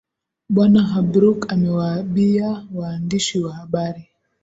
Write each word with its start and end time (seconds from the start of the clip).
bwana 0.53 0.81
hobrook 0.91 1.47
amewaabia 1.51 2.67
waandishi 2.75 3.39
wa 3.39 3.55
habari 3.55 4.09